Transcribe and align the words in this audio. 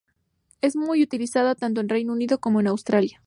Es 0.61 0.75
muy 0.75 1.03
utilizada 1.03 1.53
tanto 1.53 1.79
en 1.79 1.87
Reino 1.87 2.13
Unido 2.13 2.39
como 2.39 2.59
Australia. 2.67 3.19